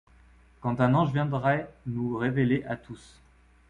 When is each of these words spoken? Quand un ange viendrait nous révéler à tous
Quand 0.61 0.81
un 0.81 0.95
ange 0.95 1.13
viendrait 1.13 1.71
nous 1.85 2.17
révéler 2.17 2.63
à 2.67 2.75
tous 2.75 3.19